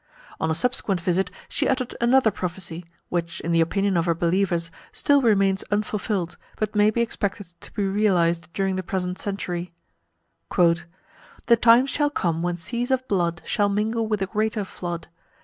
[0.39, 4.71] On a subsequent visit she uttered another prophecy, which, in the opinion of her believers,
[4.91, 9.75] still remains unfulfilled, but may be expected to be realised during the present century:
[10.57, 15.07] "The time shall come when seas of blood Shall mingle with a greater flood.